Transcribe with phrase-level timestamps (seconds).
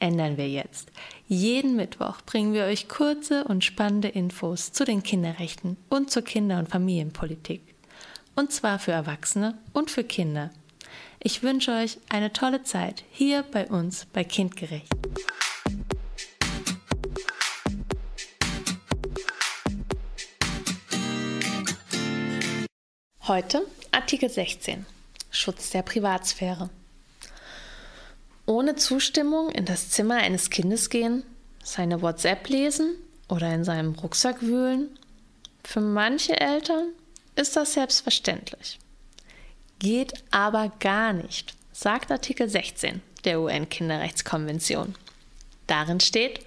[0.00, 0.90] ändern wir jetzt.
[1.26, 6.58] Jeden Mittwoch bringen wir euch kurze und spannende Infos zu den Kinderrechten und zur Kinder-
[6.58, 7.62] und Familienpolitik.
[8.36, 10.50] Und zwar für Erwachsene und für Kinder.
[11.20, 14.92] Ich wünsche euch eine tolle Zeit hier bei uns bei Kindgerecht.
[23.26, 24.84] Heute Artikel 16
[25.30, 26.68] Schutz der Privatsphäre.
[28.46, 31.24] Ohne Zustimmung in das Zimmer eines Kindes gehen,
[31.62, 32.94] seine WhatsApp lesen
[33.28, 34.98] oder in seinem Rucksack wühlen?
[35.64, 36.88] Für manche Eltern
[37.36, 38.78] ist das selbstverständlich.
[39.78, 44.94] Geht aber gar nicht, sagt Artikel 16 der UN-Kinderrechtskonvention.
[45.66, 46.40] Darin steht,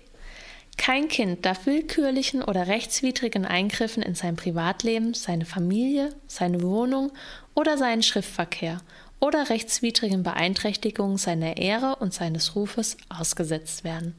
[0.78, 7.12] kein Kind darf willkürlichen oder rechtswidrigen Eingriffen in sein Privatleben, seine Familie, seine Wohnung
[7.56, 8.78] oder seinen Schriftverkehr
[9.20, 14.16] oder rechtswidrigen Beeinträchtigungen seiner Ehre und seines Rufes ausgesetzt werden.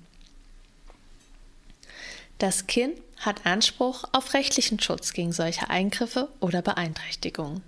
[2.38, 7.62] Das Kind hat Anspruch auf rechtlichen Schutz gegen solche Eingriffe oder Beeinträchtigungen.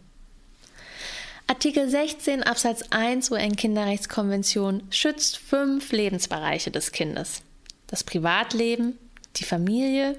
[1.48, 7.42] Artikel 16 Absatz 1 UN-Kinderrechtskonvention schützt fünf Lebensbereiche des Kindes.
[7.88, 8.96] Das Privatleben,
[9.34, 10.16] die Familie,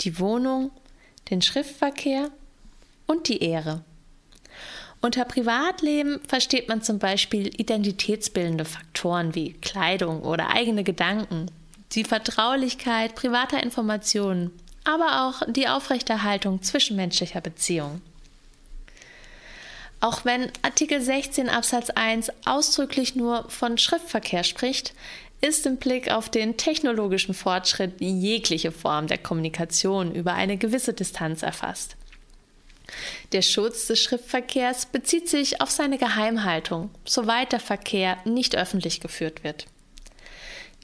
[0.00, 0.72] die Wohnung,
[1.30, 2.30] den Schriftverkehr
[3.06, 3.84] und die Ehre.
[5.04, 11.50] Unter Privatleben versteht man zum Beispiel identitätsbildende Faktoren wie Kleidung oder eigene Gedanken,
[11.90, 14.52] die Vertraulichkeit privater Informationen,
[14.84, 18.00] aber auch die Aufrechterhaltung zwischenmenschlicher Beziehungen.
[20.00, 24.94] Auch wenn Artikel 16 Absatz 1 ausdrücklich nur von Schriftverkehr spricht,
[25.40, 31.42] ist im Blick auf den technologischen Fortschritt jegliche Form der Kommunikation über eine gewisse Distanz
[31.42, 31.96] erfasst.
[33.32, 39.44] Der Schutz des Schriftverkehrs bezieht sich auf seine Geheimhaltung, soweit der Verkehr nicht öffentlich geführt
[39.44, 39.66] wird.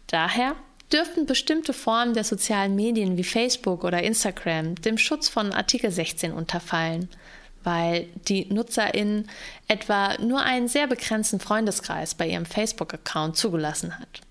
[0.07, 0.57] Daher
[0.93, 6.33] dürften bestimmte Formen der sozialen Medien wie Facebook oder Instagram dem Schutz von Artikel 16
[6.33, 7.09] unterfallen,
[7.63, 9.29] weil die Nutzerinnen
[9.67, 14.23] etwa nur einen sehr begrenzten Freundeskreis bei ihrem Facebook-Account zugelassen hat.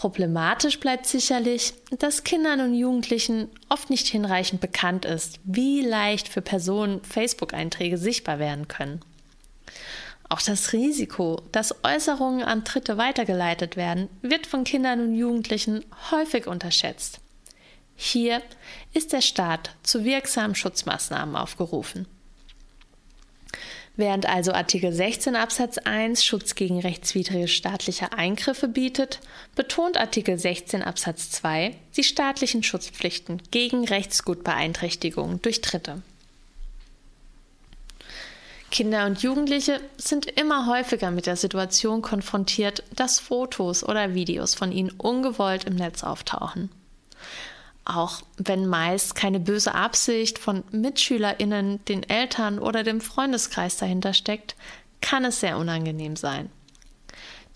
[0.00, 6.40] Problematisch bleibt sicherlich, dass Kindern und Jugendlichen oft nicht hinreichend bekannt ist, wie leicht für
[6.40, 9.02] Personen Facebook-Einträge sichtbar werden können.
[10.30, 16.46] Auch das Risiko, dass Äußerungen an Dritte weitergeleitet werden, wird von Kindern und Jugendlichen häufig
[16.46, 17.20] unterschätzt.
[17.94, 18.40] Hier
[18.94, 22.06] ist der Staat zu wirksamen Schutzmaßnahmen aufgerufen.
[23.96, 29.20] Während also Artikel 16 Absatz 1 Schutz gegen rechtswidrige staatliche Eingriffe bietet,
[29.56, 36.02] betont Artikel 16 Absatz 2 die staatlichen Schutzpflichten gegen Rechtsgutbeeinträchtigungen durch Dritte.
[38.70, 44.70] Kinder und Jugendliche sind immer häufiger mit der Situation konfrontiert, dass Fotos oder Videos von
[44.70, 46.70] ihnen ungewollt im Netz auftauchen.
[47.84, 54.54] Auch wenn meist keine böse Absicht von Mitschülerinnen, den Eltern oder dem Freundeskreis dahinter steckt,
[55.00, 56.50] kann es sehr unangenehm sein.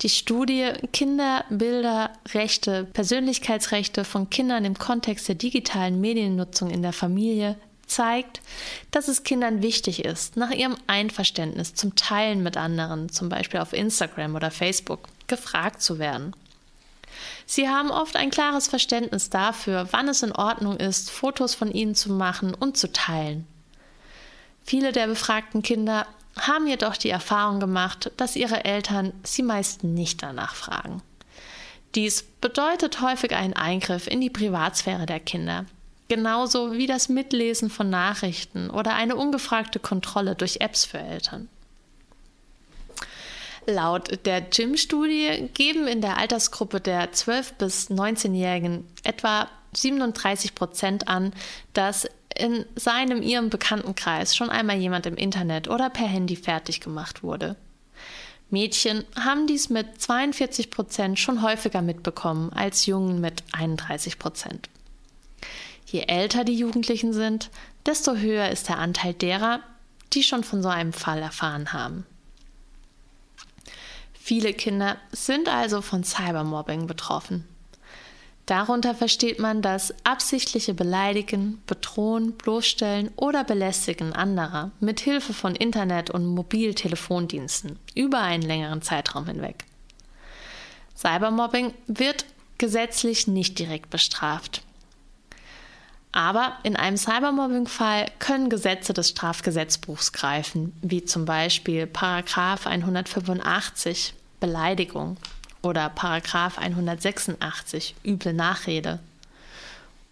[0.01, 6.93] Die Studie Kinder, Bilder, Rechte, Persönlichkeitsrechte von Kindern im Kontext der digitalen Mediennutzung in der
[6.93, 8.41] Familie zeigt,
[8.91, 13.73] dass es Kindern wichtig ist, nach ihrem Einverständnis zum Teilen mit anderen, zum Beispiel auf
[13.73, 16.34] Instagram oder Facebook, gefragt zu werden.
[17.47, 21.95] Sie haben oft ein klares Verständnis dafür, wann es in Ordnung ist, Fotos von ihnen
[21.95, 23.47] zu machen und zu teilen.
[24.65, 26.07] Viele der befragten Kinder
[26.39, 31.03] haben jedoch die Erfahrung gemacht, dass ihre Eltern sie meist nicht danach fragen.
[31.95, 35.67] Dies bedeutet häufig einen Eingriff in die Privatsphäre der Kinder,
[36.09, 41.49] genauso wie das Mitlesen von Nachrichten oder eine ungefragte Kontrolle durch Apps für Eltern.
[43.66, 51.33] Laut der Gym-Studie geben in der Altersgruppe der 12- bis 19-Jährigen etwa 37 Prozent an,
[51.72, 52.07] dass
[52.37, 57.57] in seinem ihrem Bekanntenkreis schon einmal jemand im Internet oder per Handy fertig gemacht wurde.
[58.51, 64.69] Mädchen haben dies mit 42 Prozent schon häufiger mitbekommen als Jungen mit 31 Prozent.
[65.87, 67.51] Je älter die Jugendlichen sind,
[67.87, 69.60] desto höher ist der Anteil derer,
[70.13, 72.07] die schon von so einem Fall erfahren haben.
[74.26, 77.47] Viele Kinder sind also von Cybermobbing betroffen.
[78.47, 86.09] Darunter versteht man das absichtliche Beleidigen, Bedrohen, Bloßstellen oder Belästigen anderer mit Hilfe von Internet-
[86.09, 89.66] und Mobiltelefondiensten über einen längeren Zeitraum hinweg.
[90.97, 92.24] Cybermobbing wird
[92.56, 94.62] gesetzlich nicht direkt bestraft.
[96.16, 105.16] Aber in einem Cybermobbing-Fall können Gesetze des Strafgesetzbuchs greifen, wie zum Beispiel Paragraf 185 Beleidigung
[105.63, 109.01] oder Paragraph 186 üble Nachrede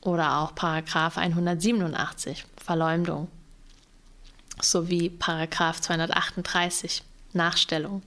[0.01, 3.29] oder auch Paragraph 187 Verleumdung
[4.61, 8.03] sowie Paragraph 238 Nachstellung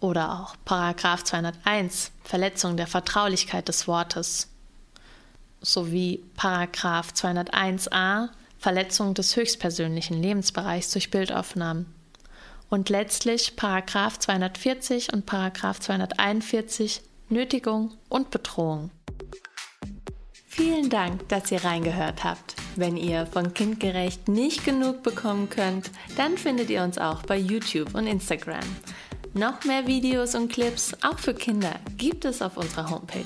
[0.00, 4.48] oder auch Paragraph 201 Verletzung der Vertraulichkeit des Wortes
[5.64, 8.28] sowie Paragraph 201a
[8.58, 11.86] Verletzung des höchstpersönlichen Lebensbereichs durch Bildaufnahmen
[12.70, 18.90] und letztlich Paragraph 240 und Paragraph 241 Nötigung und Bedrohung.
[20.46, 22.54] Vielen Dank, dass ihr reingehört habt.
[22.76, 27.94] Wenn ihr von Kindgerecht nicht genug bekommen könnt, dann findet ihr uns auch bei YouTube
[27.94, 28.64] und Instagram.
[29.36, 33.24] Noch mehr Videos und Clips, auch für Kinder, gibt es auf unserer Homepage.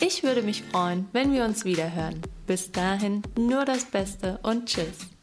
[0.00, 2.20] Ich würde mich freuen, wenn wir uns wieder hören.
[2.48, 5.15] Bis dahin nur das Beste und Tschüss.